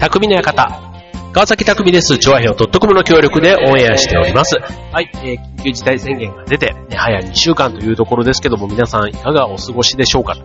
[0.00, 0.80] 匠の館。
[1.34, 2.16] 川崎匠です。
[2.16, 4.56] 調和表 .com の協力でオンエアしております。
[4.58, 10.36] はい、えー緊急事態宣言が出て、ね、早2週間というところですけども、皆さんいかがお過ごしでしょうか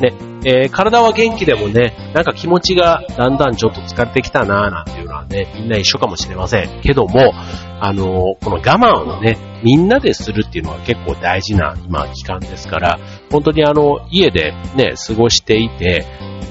[0.00, 0.12] ね、
[0.44, 6.80] えー体は元気でもね、なんか気持ちがだんだんちょっと疲れてきたなぁなんていうのはね、みんな一緒かもしれません。
[6.82, 7.32] けども、
[7.80, 12.98] あのーこの我慢をね、みんなでするっていうのは結構大事な今期間ですから、
[13.30, 16.06] 本当にあの、家でね、過ごしていて、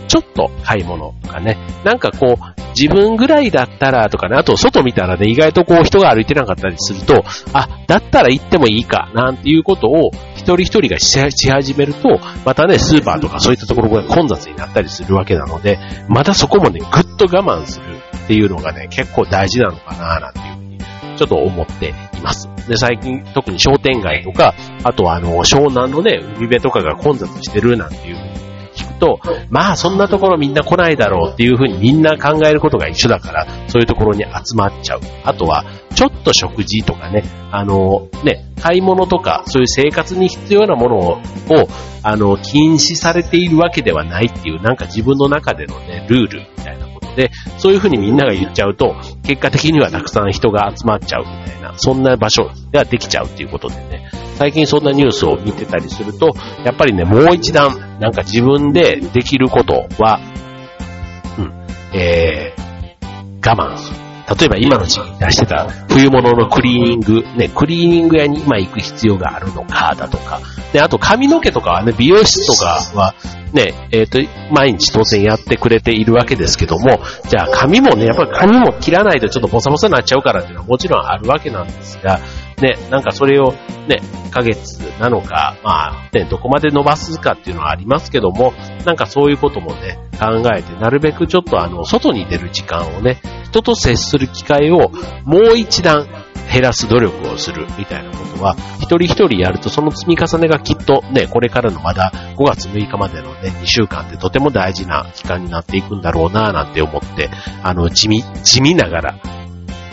[0.08, 7.24] ちょっと買い物とかね、なんかこう、自分ぐらいだったらとかね、あと外見たらね、意外とこう人が歩いてなかったりすると、
[7.54, 10.12] あ、だったら行ってもいいか、なんていうことを
[10.54, 20.78] 人一人がし始めると、またね、スーパーとかそういったところが混雑になったりするわけなので、またそこもね、ぐっと我慢するっていうのがね、結構大事なのかな、なんていうふうに、
[21.18, 22.50] ちょっと思っています。
[22.68, 28.35] で、最近特に商店街とか、あとはあの、湘南のね、海辺とかが混雑してるなんていうふうに
[29.00, 35.02] と、まあそんなところみんな来ないだろうっていうふうにみんな考えることが一緒だから、そういうところに集まっちゃう。
[35.24, 35.66] あとは、
[35.96, 41.20] ちょっと食事とかね、あの、ね、買い物とか、そういう生活に必要なものを、
[42.04, 56.34] あの、禁止されているわけではないっていう、なんか自分の中でのね、ルールみたいなことで、そういうふうにみんなが言っちゃうと、結果的にはたくさん人が集まっちゃうみたいな、そんな場所ができちゃうっていうことでね、最近そんなニュースを見てたりすると、
[56.64, 60.20] やっぱりね、もう一段、なんか自分でできることは、
[61.38, 64.06] うん、えー、我慢する。
[64.28, 70.42] 例えば今の時期出してた冬物のクリーニング、ね、クリーニング屋に今行く必要があるのかだとか、
[70.74, 73.14] で、あと髪の毛とかはね、美容室とかは
[73.54, 74.20] ね、えっ、と、
[74.52, 82.20] 毎日当然やってくれているわけですけども、じゃあ髪もね、やっぱり髪も切らないとちょっとボサボサになっちゃうからっていうのはもちろんあるわけなんですが、
[82.62, 83.52] ね、なんかそれを
[83.88, 88.54] ね、1ヶ月なのか、まあ、ね、どこまで伸ばすかっていうのはありますけども、
[88.86, 94.92] なんかそういうこともね、考えて、なるべくちょっとあの、外に出る時間をね、人と接する機会を
[95.24, 96.08] もう一段
[96.52, 107.30] 減らす努力をするみたいなことは、一人一人やるとその積み重ねがきっとね、これからのまだ5月6日までのね、2週間ってとても大事な期間になっていくんだろうなぁなんて思って、
[107.64, 109.20] あの、地味、地味ながら、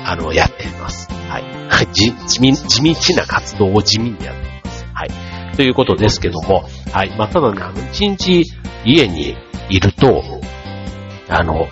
[0.04, 1.08] あの、やっています。
[1.28, 1.44] はい。
[1.92, 4.86] 地地味、地道な活動を地味にやっています。
[4.94, 5.56] はい。
[5.56, 7.10] ということですけども、はい。
[7.16, 8.44] まあ、ただね、あの、一日
[8.84, 9.36] 家に
[9.68, 10.22] いると、
[11.28, 11.68] あの、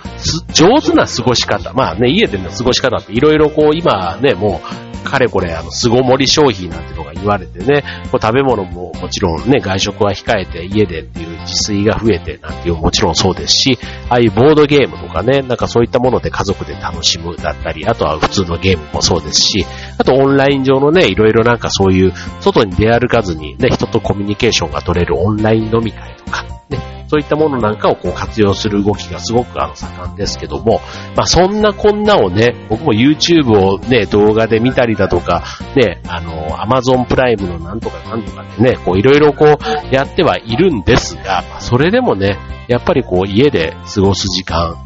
[0.53, 1.73] 上手な過ごし方。
[1.73, 13.79] まあね、家での過ごし方っていろいろこう、今ね、もう、かれこれ、あの、巣ごもり消費なんてのが言われてね、こう食べ物ももちろんね、外食は控えて家でっていう自炊が増えてなんていうもちろんそうですし、
[14.09, 19.65] ああいうボードゲームとかね、なんかそういったもので家族で楽しむだったり、あとは普通のゲームもそうですし、
[19.97, 26.60] あとオンライン上のね、いろいろなんかそういう、外に出歩かずにね、人とコミュニケーションが取れるオンライン飲み会とか、
[27.11, 30.79] そういったものなんかをこう活用する動きがすごくあの盛んですけども、
[31.13, 35.43] まあそんなこんなをね、僕も YouTube をね、動画で見たりだとか、
[35.75, 42.39] ね、あの、Amazon プライムのなんとかなんとかでね、こういろいろこうやってはいるんですが、まあそれでもね、
[42.69, 44.77] やっぱりこう家で過ごす時間、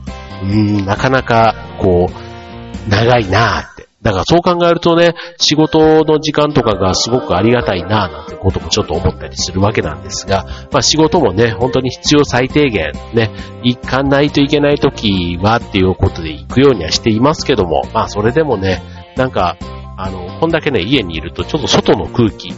[0.42, 3.88] うーん、なかなかこう、長いなーって。
[4.06, 13.32] だからそう考えるとね、仕事の時間とかがすごくありがたいなぁなんてこともちょっと思ったりするわけなんですが、まあ仕事もね、本当に必要最低限ね、
[13.64, 18.84] 行かないといけない時はっていうことで行くようにはしていますけども、まあそれでもね、
[19.18, 19.58] なんか、
[19.98, 22.54] あの、こんだけね、家にいるとちょっと外の空気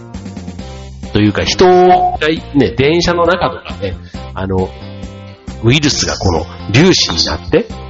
[1.13, 2.18] というか人が
[2.56, 3.96] ね、電車の中とかね、
[4.34, 4.68] あの、
[5.63, 7.87] ウイルスがこの粒子になって、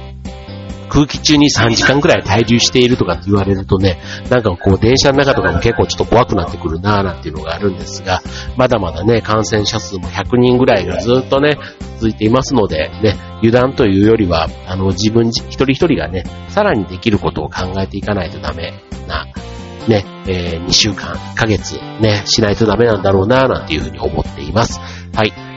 [0.88, 4.00] 空気中に3時間くらい滞留しているとかって言われるとね、
[4.30, 8.20] なんかこう電車の中とかも結構ちょっと怖くなってくるなぁなんていうのがあるんですが、
[8.56, 11.58] まだまだね、感染者数も100人ぐらいがずっとね、
[11.96, 18.72] 続いていますので、ね、油断というよりは、あの自分一人一人がね、さらにできることを考えていかないとダメ
[19.06, 19.26] な、
[19.88, 24.80] ね、えー、2週間、1ヶ月、ね、しないとダメなんだろうなぁなんていうふうに思っています。
[25.14, 25.47] はい。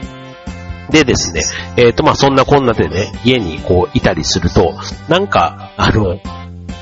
[0.92, 1.42] でですね、
[1.76, 4.74] えっ、と、まあ、そんなこんなでね、家にこういたりすると、
[5.08, 6.20] なんか、あの、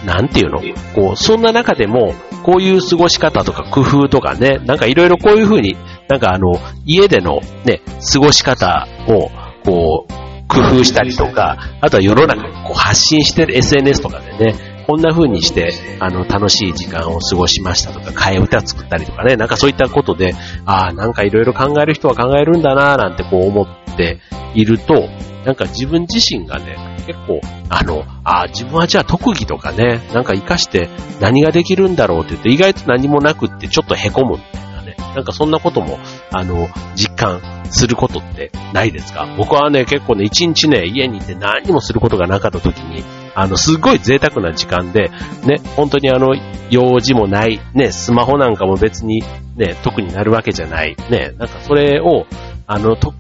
[0.05, 0.61] なんていうの？
[0.95, 5.77] こう、そんな中でも、こういう過ごし方とか工夫とかね、なんかいろいろこういうふうに、
[6.09, 6.55] なんかあの、
[6.87, 9.31] 家でのね、過ごし方を、
[9.65, 10.13] こう、
[10.49, 20.35] 工夫したりとか、あとは世の中にこう発信してる SNS とかでね、こんな風にして、あの、楽しい時間を過ごしましたとか、替え歌作ったりとかね、なんかそういったことで、
[20.67, 24.19] ああ、なんかいろいろ考える人は考えるんだなぁなんてこう思って
[24.55, 25.09] いると、
[25.45, 26.77] なんか自分自身がね、
[27.07, 30.89] 結構、あの、あ、自分はじゃあ特技とかね、なんか活かして
[31.21, 34.97] 何ができるんだろうって言って、意外と何もなくってちょっと凹むみたいなね。
[35.15, 35.99] なんかそんなことも、
[36.31, 39.27] あの、実感することってないですか？
[39.39, 43.03] 僕はね、結構ね、一日ね、家にいて何もすることがなかった時に、
[43.35, 45.11] あの、すごい贅沢な時間で、
[45.45, 46.35] ね、本当にあの、
[46.71, 49.23] 用事もない、ね、スマホなんかも別に
[49.57, 52.27] ね、特になるわけじゃない、ね、なんかそれを、
[52.67, 53.15] あの、と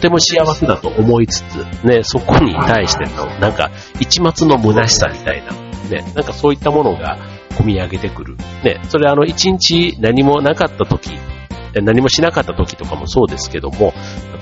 [0.00, 3.70] ても幸せだと思いつつ、ね、そこに対しての、なんか、
[4.00, 5.52] 一末の虚しさみたいな、
[5.88, 7.18] ね、なんかそういったものが
[7.50, 8.36] 込み上げてくる。
[8.64, 11.12] ね、それあの、一日何もなかった時、
[11.74, 13.92] 何もしなかった時とかもそうですけども、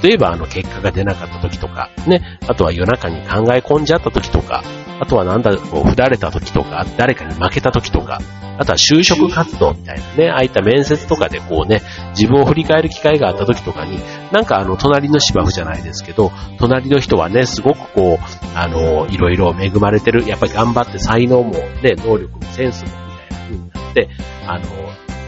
[0.02, 4.62] 例えばあの結果が出なかった時とか、ね、あとは夜中に考え込んじゃった時とか、
[5.00, 8.20] あとはなんだ、こう、振られた時とか、誰かに負けた時とか、
[8.58, 11.80] あとは就職活動みたいなね、ああいった面接とかでこうね、
[12.10, 14.00] 自分を振り返る機会があった時とかに、
[14.32, 24.08] なんかあの、隣の芝生じゃないですけど、隣の人はね、すごくこう、あの、いろいろ恵まれてる、やっぱり頑張って才能もね、能力もセンスもみたいな風になって、
[24.46, 24.64] あの、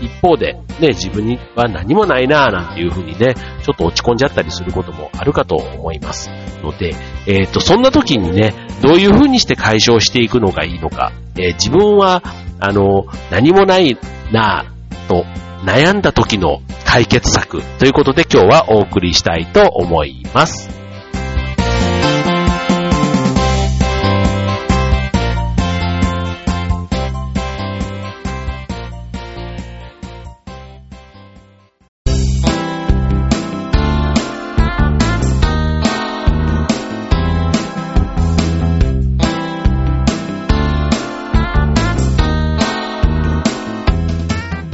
[0.01, 6.31] 一方で、ね、自分には何もないなぁなんていう風にね、ちょっと落ち込んじゃったりすることもあるかと思います。
[6.63, 6.95] ので、
[7.27, 12.23] えっ、ー、と、そんな時にね、どういう風にして解消していくのがいいのか、えー、自分は、
[12.59, 13.99] あの、何もない
[14.33, 15.25] なぁと
[15.65, 20.80] 悩んだ時の解決策ということで今日はお送りしたいと思います。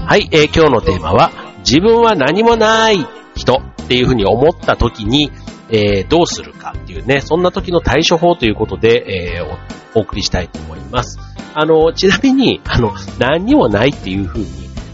[0.08, 1.32] はい、えー、今日のテーマは、
[1.68, 5.32] 自分は何もない人っていうふうに思った時に、
[5.68, 11.18] えー、どうするかっていうね、そんな時の対処法ということで、えー、お送りしたいと思います。
[11.54, 14.46] あの、ちなみに、あの、何にもないっていうふうに、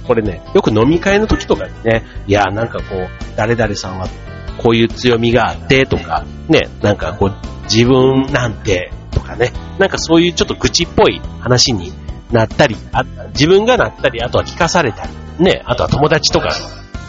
[0.08, 4.08] これね、よく飲み会の時とかにね、いや、なんかこう、誰々さんは
[4.56, 11.92] こういう強みがあってとか、ね、なんかこう、自分なんてとかね、なんかそういうちょっと愚痴っぽい話に
[12.32, 16.54] なったり、あ自分がなったり、あとは聞かされたり、ね、あとは友達とか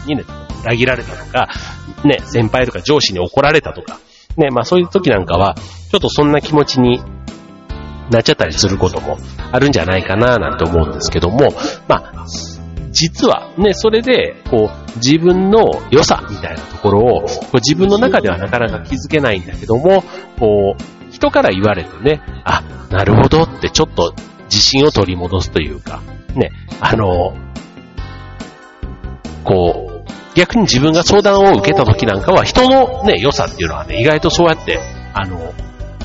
[0.06, 0.24] にね、
[0.62, 1.48] 裏切られたとか、
[2.04, 3.98] ね、先輩とか上司に怒られたとか、
[4.36, 5.54] ね、まあそういう時なんかは、
[5.90, 7.00] ちょっとそんな気持ちに
[8.10, 9.18] なっちゃったりすることも
[9.52, 11.52] あるんじゃないかななんて思うんですけども、
[11.88, 12.26] まあ、
[12.90, 20.04] 実はね、それで、こう、自分の良さみたいなところを、こう自分の中ではなかなか気づけないんだけども、
[20.38, 24.14] こう、人から言われてね、あ、なるほどってちょっと
[24.54, 26.00] 自信を取り戻すというか、
[26.36, 27.36] ね、あの、
[29.42, 34.78] こう、逆に自分が相談を受けた時なんかは人のね、良さっていうのはね、意外とそうやって、
[35.12, 35.52] あの、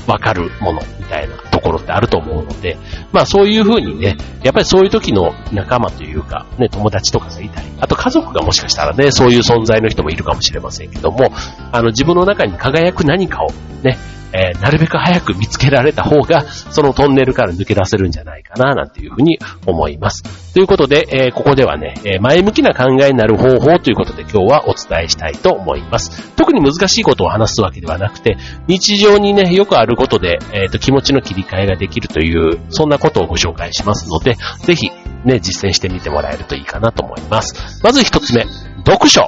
[0.06, 2.76] わかるものみたいなところってあると思うので、
[3.12, 11.32] まあそういうふうにね、やっぱりそういう時の仲間というか、ね、友達とかがいたり、あと家族がもしかしたらね、そういう存在の人もいるかもしれませんけども、
[11.70, 13.52] あの自分の中に輝く何かを
[13.82, 13.98] ね、
[14.32, 20.22] えー、なるべく早く見つけられた方が、 そのトンネルから抜け出せるんじゃないかな、なんていうふうに思います。
[20.52, 26.32] ということで、えー、ここではね、え前向きな考えになる方法ということで今日はお伝えしたいと思います。
[26.36, 28.36] 特に難しいことを話すわけではなくて、
[28.66, 34.90] 日常にね、よくあることで、え、ー、と、気持ちの切り替えができるという、そんなことをご紹介しますので、ぜひ、
[35.24, 37.80] ね、実践してみてもらえるといいかなと思います。
[37.82, 38.46] まず一つ目、
[38.86, 39.26] 読書。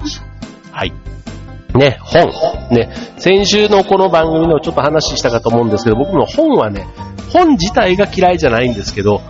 [0.73, 0.93] はい。
[1.75, 2.31] ね、本。
[2.71, 6.87] ね、先週のこの番組のちょっと話したかと思うんですけど、僕も本はね、
[7.33, 9.23] 本自体が嫌いじゃないんですけど、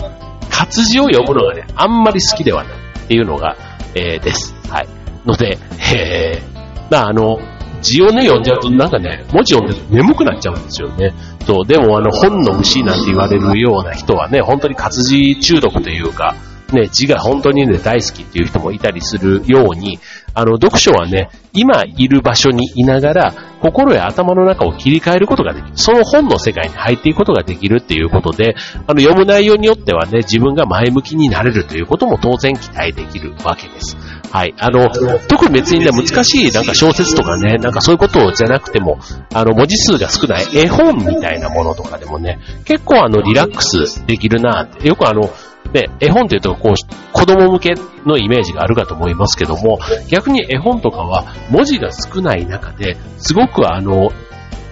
[0.51, 2.73] 活字を読むのがね、あんまり好きではない
[3.05, 3.57] っていうのが、
[3.95, 4.55] えー、です。
[4.69, 4.89] はい。
[5.25, 5.59] ので、
[5.95, 7.39] えー、まああの、
[7.81, 11.13] 字をね、読んじゃうとなんかね、文字読んでると眠くなっちゃうんですよね。
[11.47, 16.35] そう、でもあの、本の虫なんて言われるような人はね、本当に活字中毒というか、
[16.75, 19.99] ね、字が本当にね、大好きっていう人もいたりするように、
[20.35, 25.73] あの、読書はね、今いる場所にいながら、心や頭の中を切り替えることができる。
[25.76, 33.97] その本の世界に入っていくことができるっていうことで、あの、読む内容によってはね、自分が前向きになれるということも当然期待できるわけです。
[34.33, 34.55] はい。
[34.59, 34.88] あの、
[35.29, 38.99] 特に別にね、難しいなんか小説とかね、なんかそういうことじゃなくても、
[39.35, 44.88] あの、文字数が少ない絵本みたいなものとかでもね、結構あの、リラックスできるなって。
[44.88, 45.31] よくあの、
[45.73, 46.75] で、絵本って言うと、こう、
[47.12, 47.75] 子供向け
[48.05, 54.11] のイメージがあるかと思いますけども、逆に絵本とかは文字が少ない中で、すごくあの、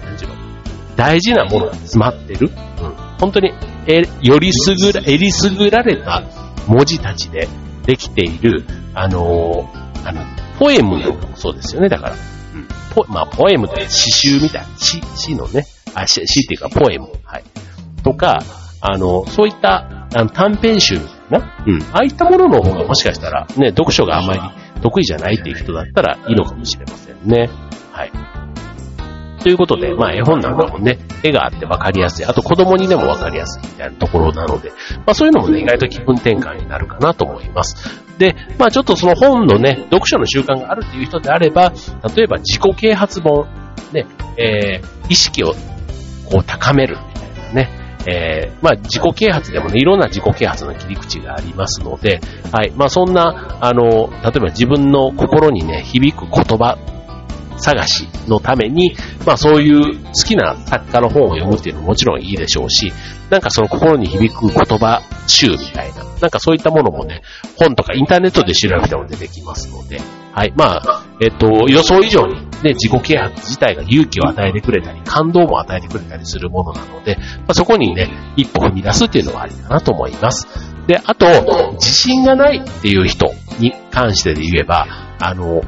[0.03, 0.35] なんていうの、
[0.95, 2.51] 大事なものが詰まってる。
[2.81, 2.93] うん。
[3.19, 3.53] 本当に、
[3.87, 6.23] え、よりすぐら、えりすぐられた
[6.67, 7.47] 文字たちで
[7.85, 9.69] できている、あの
[10.03, 10.21] あの、
[10.59, 12.13] ポエムなんかもそうですよね、だから。
[12.13, 12.67] うん。
[12.93, 15.65] ポ、まあ、ポエムという詩集みたいな、詩、詩のね、
[15.95, 17.07] あ、詩、詩っていうか、ポエム。
[17.23, 17.43] はい。
[18.03, 18.43] とか、
[18.81, 20.99] あの、そういったあの短編集
[21.29, 21.81] な、うん。
[21.93, 24.39] ああいったものの方がもしかしたらね、読書があまり
[24.81, 27.49] 得意じゃないっていう人だったらいいのかもしれませんね。
[27.91, 28.11] はい。
[29.41, 32.25] ということで、まあ絵本なんかもね、絵があってわかりやすい。
[32.25, 37.75] あと子供にでもわかりやすいみたいなところなので、まあそういうのもね、意外と気分転換になるかなと思います。
[38.19, 41.73] で、まあちょっとその本のね、読書の習慣があるっていう人であれば、
[42.15, 43.47] 例えば自己啓発本、
[43.93, 44.05] ね、
[44.37, 45.53] えー、意識を
[46.29, 52.19] こう高めるみたいなね、えー、まあ自己啓発でもね、いろんな自己啓発の切り口がありますので、
[52.51, 56.77] はい、まあそんな、あの、例えば自分の心にね、響く言葉
[57.61, 62.91] 探しのために、まあそういう好きな作家の本を読むっていうのももちろんいいでしょうし、
[63.29, 67.21] なんかその心に響く言葉集みたいな、なんかそういったものもね、
[67.55, 70.01] 本とかインターネットで調べても出てきますので、
[70.33, 70.53] はい。
[70.55, 80.47] まあ、えっと、予想以上にね、自己啓発自体が勇気を与えてくれたり、感動も与えてくれたりするものなので、まあ、そこにね、一歩踏み出すっていうのはありかなと思います。
[80.87, 84.87] で、あと、自信がないっていう人に関してで言えば、
[85.19, 85.61] あの、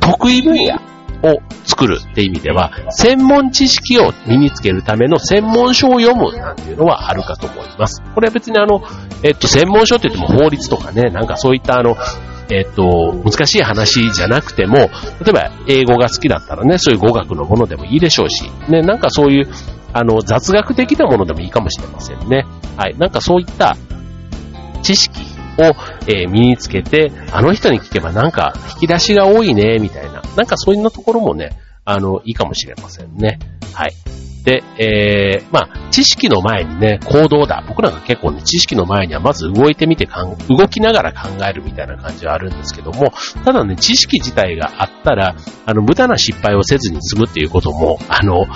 [0.00, 0.80] 得意分野
[1.22, 8.02] を作るって意味では、専門知識を身につけるための専門書を読むなんていうのはあるかと思います。
[8.14, 8.82] これは別にあの、
[9.22, 11.96] えっと、専門書って言っても法律とかね、なんかそういったあの、
[12.50, 14.88] えっと、難しい話じゃなくても、例
[15.28, 19.48] えば英語が好きだったらね、そういう語学のものでもいいでしょうし、ね、なんかそういう、
[19.92, 22.46] あの、雑学的なものでもいいかもしれませんね。
[22.76, 22.96] はい。
[22.96, 23.76] なんかそういった
[24.82, 25.27] 知識
[25.58, 25.74] を、
[26.06, 30.22] えー、身につけて、あの人に聞けばなんか引き出しが多いね、みたいな。
[30.36, 31.50] なんかそういうところもね、
[31.84, 33.38] あの、いいかもしれませんね。
[33.72, 33.94] はい。
[34.44, 37.62] で、えー、まあ、知識の前にね、行動だ。
[37.68, 43.12] 僕らが結構ね、知識の前にはまず動いてみてかん、動きながら考えるみたいな感じはあるんですけども、
[43.44, 45.36] ただね、知識自体があったら、
[45.66, 48.46] あの、無駄な失敗をせずに済むっていうことも、あの、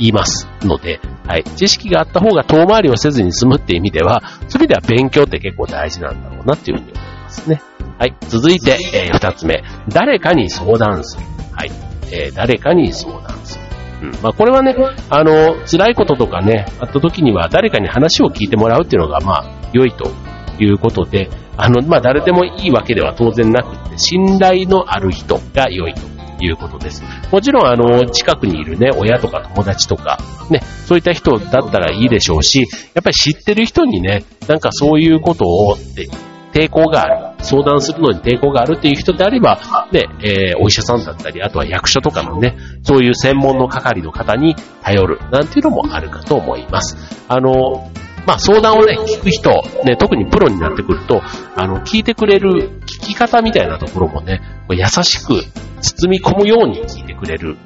[0.00, 1.44] 言いますので、はい。
[1.44, 7.62] 知識があった方が遠回りをせずに済むっていう意味では、そういう意味では勉強って結構大事なんだろうなっていうふうに思いますね。
[7.98, 8.16] はい。
[8.28, 9.62] 続いて、えー、二つ目。
[9.88, 11.24] 誰かに相談する。
[11.52, 11.70] はい。
[12.10, 13.64] えー、誰かに相談する。
[14.02, 14.10] うん。
[14.22, 14.74] まあ、これはね、
[15.10, 20.10] あの、辛いこととかね、あった時には誰かに話を聞いてもらうっていうのが、まあ、良いと
[20.58, 26.00] いうことで、あの、まあ、誰でもいいわけでは当然なくて、信頼のある人が良いと
[26.44, 27.02] いうことです。
[27.30, 30.18] もちろん、あの、近くにいるね、親とか友達とか、
[30.50, 32.60] ね、そういった人だったらいいでしょうし、
[32.94, 36.08] やっぱり知ってる人にね、なんかそういうことをって、
[36.52, 39.60] 抵抗がある、相談するのに抵抗があるっていう人であれば、
[39.92, 46.96] ね、えー、お医者さんだったり、あとは役所とかのね、そういう専門の係の方に頼る、なんていうのもあるかと思います。
[47.28, 47.90] あの、
[48.26, 49.50] まあ、相談をね、聞く人、
[49.84, 51.22] ね、特にプロになってくると、
[51.56, 55.42] あの、聞いてくれる聞き方みたいなところもね、優しく
[55.80, 57.56] 包み込むように聞いてくれる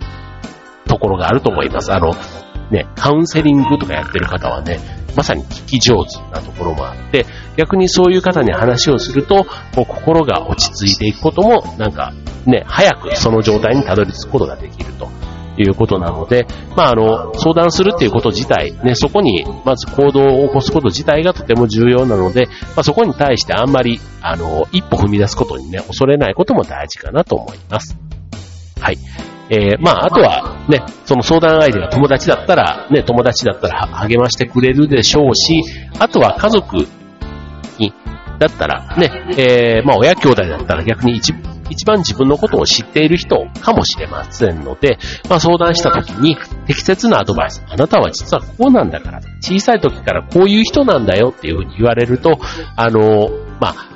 [0.87, 1.92] ところがあると思います。
[1.92, 2.12] あの、
[2.70, 4.78] ね、カウンセリングとかやってる方はね、
[5.16, 9.44] まさに聞き上手なところもあって、逆にそういう方に話をすると、
[9.75, 12.12] こう心が落ち着いていくことも、なんか、
[12.46, 15.08] ね、早くその状態にたどり着くことができると
[15.56, 16.46] いうことなので、
[16.76, 22.46] まあ、あの、相談するっていうこと自体、ね、そこに、まず行動を起こすこと自体がとても重要なので、
[22.76, 27.96] まあ、そこに対してあんまり、あの、一歩踏み出すことにね、恐れないことも大事かなと思います。
[28.80, 28.99] はい。
[29.50, 35.62] えー、まあ、あとはね、その相談相手が友達だったら、ね、友達だったら励ましてくれるでしょうし、
[35.99, 36.87] あとは家族
[37.78, 37.92] に、
[38.38, 41.32] だったら、ね、えー、まあ、親兄弟だったら逆に一
[41.71, 52.38] 一番自分のことを知っている人かもしれませんので、まあ、相談した時に適切なアドバイス、あなたは実はこうなんだから、小さい時からこういう人なんだよっていうふうに言われると、
[52.76, 53.30] あの、
[53.61, 53.94] まあ、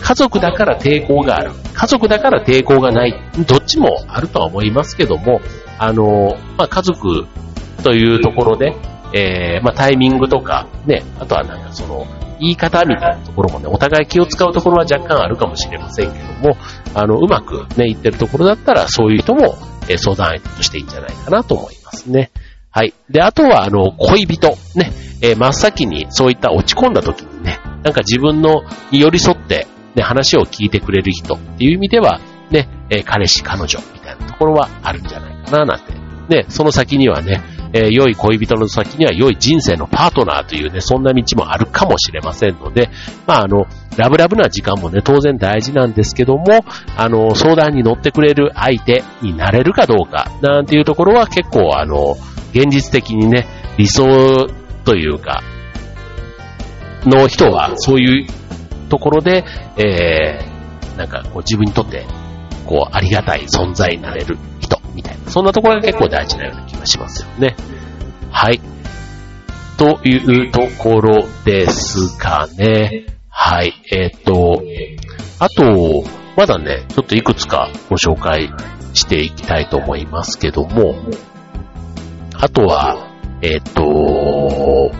[0.00, 1.52] 家族だから抵抗がある。
[1.74, 3.14] 家族だから抵抗がない。
[3.46, 5.40] どっちもあるとは思いますけども、
[5.78, 7.26] あの、まあ、家族
[7.82, 8.74] というところで、
[9.12, 12.06] えー、まあ、タイミングとか、ね、あとはなんかその、
[12.38, 16.56] 言い方みたいなところもね、お互い気を使うところは若干あるかもしれませんけども、
[16.94, 19.56] あの、うまくね、言ってるところだったら、そういう人も、
[19.88, 22.30] え相談相手としていいんじゃないかなと思いますね。
[22.70, 22.92] はい。
[23.08, 24.48] で、あとは、あの、恋人。
[24.74, 32.20] ね、えー、真っ先にそういった落ち込んだ時にね、なんか自分のに寄り添って、ね、話を聞いてくれる人っていう意味では、
[32.50, 35.94] ね、えー、彼氏、彼女みたいなところはあるんじゃないかな、なんて。
[36.28, 37.40] ね、その先にはね、
[37.76, 42.88] えー、良い恋人の先には良い人生のパートナーというね、そんな道もあるかもしれませんので、
[43.26, 43.66] まあ、あの、
[43.96, 46.64] ラブラブな時間もね、当然大事なんですけども、
[46.96, 52.16] あの、相談に乗ってくれる相手になれるかどうか、なんていうところは結構、あの、
[52.52, 54.48] 現実的にね、理想
[54.84, 55.42] というか、
[57.04, 58.26] の人は、そういう
[58.88, 59.44] ところで、
[59.76, 62.06] えー、なんかこう自分にとって、
[62.66, 64.80] こうありがたい存在になれる人。
[64.96, 67.54] みたいな、そんなところが結構大事なような気がしますよね。
[68.32, 68.60] はい。
[69.76, 73.06] というところですかね。
[73.28, 73.74] はい。
[73.92, 74.62] えっ、ー、と、
[75.38, 76.04] あと、
[76.36, 78.50] まだね、ちょっといくつかご紹介
[78.94, 80.96] していきたいと思いますけども、
[82.34, 83.10] あとは、
[83.42, 84.90] えっ、と、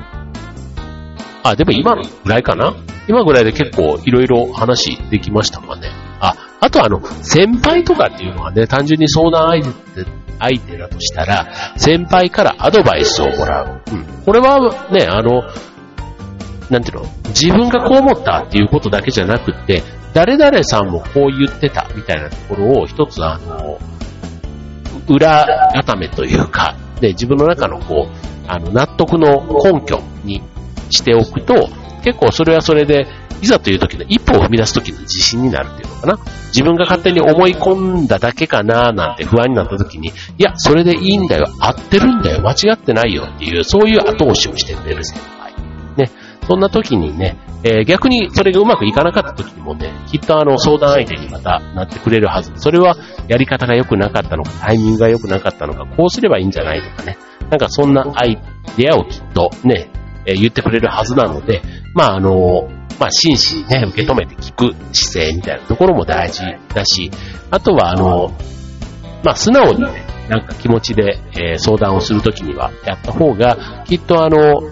[1.42, 2.74] あ、でも今ぐらいかな？
[3.08, 5.88] 今ぐらいで結構いろいろ話できましたかね。
[6.20, 10.06] あ、あとあの、先輩とかっていうのはね、単純に相談相手
[10.38, 11.46] 相手だとしたら、
[11.76, 13.80] 先輩からアドバイスをもらう。
[13.90, 14.04] うん。
[14.24, 14.60] これは
[14.90, 15.42] ね、あの、
[16.70, 17.06] なんていうの？
[17.28, 19.82] 自分がこう思ったっていうことだけじゃなくて、
[20.14, 23.78] 誰々さんもこう言ってたみたいなところを一つあの、
[25.08, 30.42] 裏固めというか、で、自分の中のこう、あの、納得の根拠に
[30.90, 31.68] しておくと、
[32.02, 33.06] 結構それはそれで、
[33.42, 36.18] いざという時の一歩を踏み出す時の自信になるっていうのかな。
[36.48, 45.54] 自分が勝手に思い込んだだけかななんて不安になった時に、いや、それでいいんだよ、合ってるんだよ、間違ってないよっていう、そういう後押しをしてくれる先輩。
[45.96, 46.10] ね。
[46.46, 52.52] そんな時にね、えー、逆にそれがうまくいかなかった時にもね、きっとあの相談相手にまたなってくれるはず。
[52.56, 57.18] それはやり方が良くなかったのか、タイミングが良くなかったのか、こうすればいいんじゃないとかね。
[57.50, 58.38] なんかそんなアイ
[58.76, 59.90] デアをきっとね、
[60.26, 61.62] えー、言ってくれるはずなので、
[61.94, 66.42] まああの、まあ真摯にね、受け止めて聞く姿勢みたいなところも大事
[66.74, 67.10] だし、
[67.50, 68.30] あとはあの、
[69.24, 74.70] まあ素直にね、なんか気持ちで、えー、相談をするときにはやった方が、きっとあの、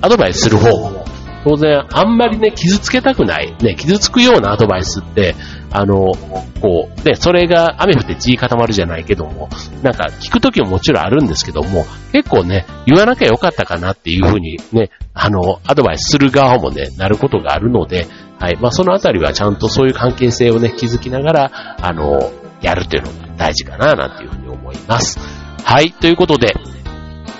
[0.00, 0.99] アドバイスする方も、
[1.44, 5.34] 当然あんまりね、傷つけたくない、ね、傷つくようなアドバイスって、
[5.72, 6.12] あの、
[6.60, 9.48] こう、で、それが雨降って地固まるじゃないけども、
[9.82, 18.06] なんか聞くときももちろんあるんですけども、結構ね、言わなきゃよかったかなっていうふうにね、あの、アドバイスする側もね、なることがあるので、
[18.38, 18.56] はい。
[18.58, 22.32] まあ、そのあたりはちゃんとそういう関係性をね、築きながら、あの、
[22.62, 25.18] やるというのが大事かな、なんていうふうに思います。
[25.62, 25.92] はい。
[25.92, 26.54] ということで、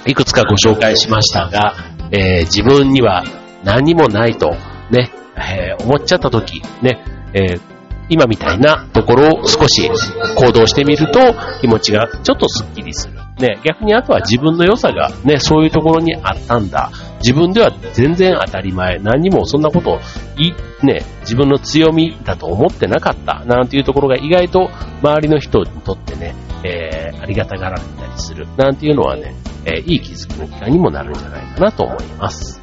[0.06, 1.74] いくつかご紹介しましたが、
[2.12, 3.24] えー、自分には
[3.64, 4.50] 何もないと、
[4.90, 7.60] ね、えー、思っちゃった時、ね、えー、
[8.08, 9.88] 今みたいなところを少し
[10.36, 11.20] 行動してみると
[11.60, 13.20] 気持ちがちょっとスッキリする。
[13.40, 16.90] ね、逆にあとは自分の良さがね、そういうところにあったんだ。
[17.20, 18.98] 自分では全然当たり前。
[18.98, 20.00] 何にもそんなことを
[20.36, 20.52] い、
[20.84, 23.44] ね、自分の強みだと思ってなかった。
[23.46, 24.70] なんていうところが意外と
[25.02, 28.46] 周りの人にとってね、えー、ありがたがられたりする。
[28.58, 32.59] なんていうのはね、えー、いい気づきの機会にもなるんじゃないかなと思います。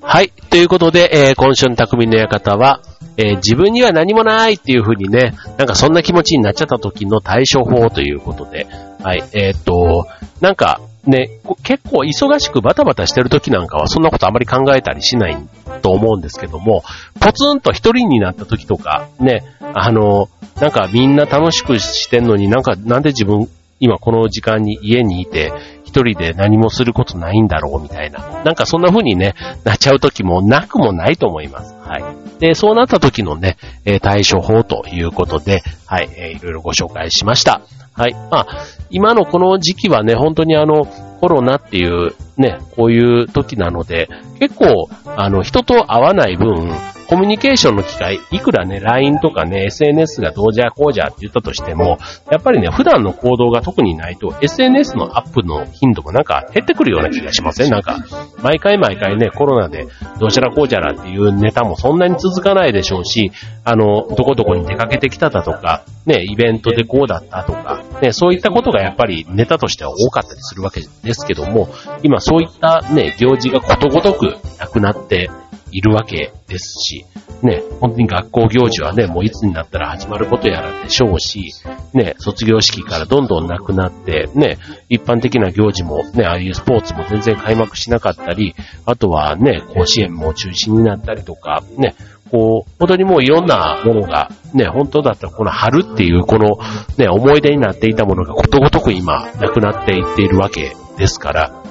[0.00, 0.32] はい。
[0.48, 2.80] ということで、えー、今週の匠の館は、
[3.16, 8.66] えー、自分には何もないっていう風にね、なんかそんな気持ちになっちゃった時の対処法ということで、
[9.02, 9.24] はい。
[9.32, 10.06] えー、っと、
[10.40, 11.28] なんか、ね、
[11.62, 15.36] 結構忙しくバタバタしてる時なんかはそんなことあまり考えたりしない
[15.82, 16.82] と思うんですけども、
[17.20, 23.48] ポツンと一人になった時とか、ね、あの、なんかみんな楽しくしてんのになんかなんで自分
[23.80, 25.52] 今この時間に家にいて
[25.94, 28.42] 一人で何もすることないんだろうみたいな。
[28.42, 31.72] なんかそんな風にね、なっちゃう時もなくもないと思います。
[31.78, 32.40] はい。
[32.40, 37.60] で、そうなった時のね、え対処法ということで、はい、えー、いろいろご紹介しました。
[37.92, 38.14] はい。
[38.14, 38.46] まあ、
[38.90, 40.84] 今のこの時期はね、本当にあの、
[41.20, 44.08] コロナっていうね、こういう時なので、
[44.40, 46.74] 結構、あの、人と会わない分、
[47.06, 51.98] コミュニケーションの機会、いくらね、LINE とかね、SNS がどうじゃこうじゃって言ったとしても、
[52.30, 57.70] やっぱりね、普段の行動が特にないと、SNS のアップの頻度もなんか減ってくるような気がしません？
[57.70, 57.98] なんか、
[58.42, 59.86] 毎回毎回ね、コロナで
[60.18, 63.32] どうちゃらこうじゃらっていうネタもそんなに続かないでしょうし、
[63.64, 71.68] あの、どこどこに出かけてきただとか、ね、イベントでこうだったとか、ね、そういったことがやっぱりネタとしては多かったりするわけですけども、
[72.02, 75.30] 今そういったね、行事がことごとくなくなって
[75.74, 77.04] いるわけですし、
[77.42, 81.50] ね、本当に学校行事はね、もういつになったら始まることやらでしょうし、
[81.92, 84.58] ね、卒業式からどんどんなくなって、ね、
[84.88, 88.54] 一般的な行事もね、ああいうスポーツも全然開幕しなかったり、
[88.86, 91.96] あとはね、甲子園も中止になったりとか、ね、
[92.30, 96.58] こう、本当にもういろんなものが、ね、本当だったらこの春っていうこの
[96.98, 101.63] ね、思い出になっていたものがことごとく今なくなっていっているわけですから、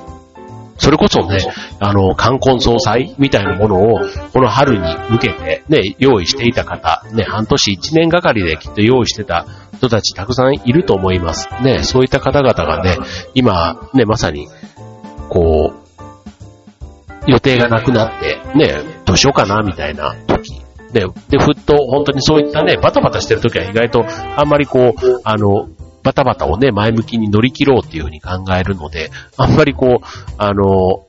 [0.84, 1.38] それこそね、
[1.80, 4.02] あの、冠婚葬祭みたいなものを、
[4.34, 9.46] この春に向けてね、用意していた方、ね、半年一年がかりできっと用意してた
[9.78, 11.48] 人たちたくさんいると思います。
[11.64, 12.98] ね、そういった方々がね、
[13.34, 14.50] 今、ね、まさに、
[15.30, 20.64] こう、予定がなくなって、ね、どうしようかな、みたいな時。
[20.92, 25.70] で、で、ふっと本当にそういったね、バタバタしてる時は意外とあんまりこう、あの、
[26.04, 30.06] バタバタをね、前向きに乗り切ろうっていうふうに考えるので、あんまりこう、
[30.38, 31.06] あの、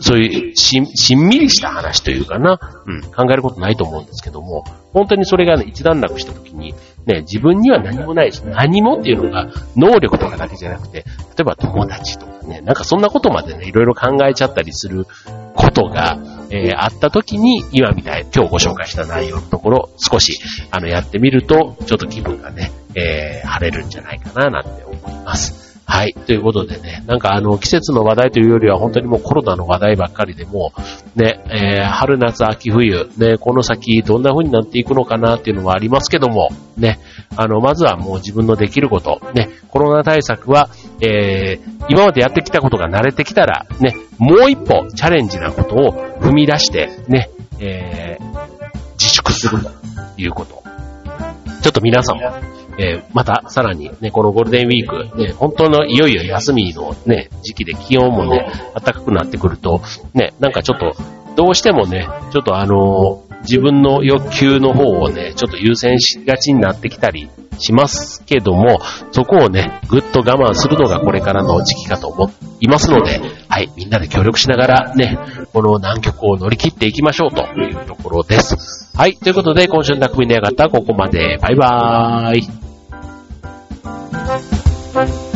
[0.00, 6.74] そういうしん、しんみりした話というかな、うん、考えることないと思うんですけども、本当にそれがね、一段落した時に、
[7.06, 11.04] ね、自分には何もないし、何もっていうのが能力とかだけじゃなくて、例
[11.40, 15.06] えば友達とかね、なんかそんなことまでね、いろいろ考えちゃったりする
[15.54, 16.18] ことが、
[16.50, 20.38] えー、あった時に、今みたい、今日ご紹介した内容のところ、少し、
[20.70, 25.68] あの、やってみると、ちょっと気分がね、えー、晴れるんじゃないかな、なんて思います。
[25.90, 26.12] はい。
[26.12, 30.72] ということでね、なんかあの、季節の話題というよりは本当にもうコロナの話題ばっかりでも
[31.16, 37.00] う、ね、えー、春夏秋冬、ね、この先どんな風になっていくのかなっていうのはありますけども、ね、
[37.36, 40.68] あの、まずはもう自分のできること、ね、コロナ対策は、
[41.00, 47.30] えー、今までやってきたことが慣れてきたら、ね、もう一歩チャレンジなことを踏み出して、ね、
[47.60, 48.48] えー、
[48.94, 49.70] 自粛すると
[50.16, 50.62] いうこと。
[51.62, 52.32] ちょっと皆さんも、
[52.78, 59.82] えー、またさらにね、このゴールデンウィーク、ね、本当のいよいよ休みのね、時期で気温もね、暖かくなってくると、
[60.14, 60.94] ね、なんかちょっと、
[61.36, 68.78] どうしてもね、ちょっとあのー、自分の欲求の方をね、ちょっと優先しがちになってきたりしますけども、
[69.12, 75.18] そこをね、ぐっと我慢するのがこれからの時期かと思いますので、はい、みんなで協力しながらね、
[75.52, 78.96] この難局を乗り切っていきましょうというところです。
[78.96, 81.38] はい、ということで今週の匠の館はここまで。
[81.40, 82.68] バイバーイ。
[84.98, 85.27] Thank you.